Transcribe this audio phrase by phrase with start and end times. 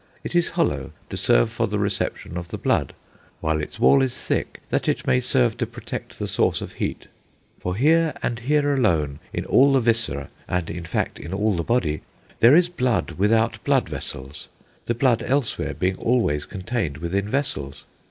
[0.23, 2.95] It is hollow, to serve for the reception of the blood;
[3.39, 7.05] while its wall is thick, that it may serve to protect the source of heat.
[7.59, 11.61] For here, and here alone, in all the viscera, and in fact in all the
[11.61, 12.01] body,
[12.39, 14.49] there is blood without blood vessels,
[14.87, 17.85] the blood elsewhere being always contained within vessels.